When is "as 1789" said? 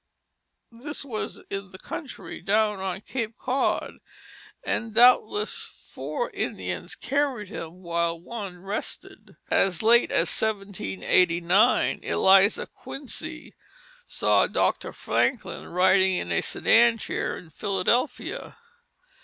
10.11-11.99